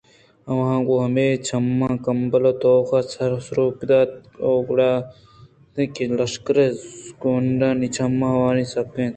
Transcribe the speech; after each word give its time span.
آوان 0.51 0.79
گوں 0.85 0.99
ہمے 1.05 1.27
چماں 1.47 1.95
کمبل 2.05 2.43
ءِ 2.51 2.59
توک 2.61 2.89
ءَ 2.97 3.41
سرُک 3.45 3.77
دات 3.89 4.11
ءُگڑ 4.49 4.79
اِت 4.87 5.07
اَنت 5.75 5.91
کہ 5.93 6.03
لشکرے 6.17 6.67
گونڈوانی 7.21 7.87
چم 7.95 8.19
آواں 8.29 8.53
سک 8.73 8.89
اِنت 8.97 9.09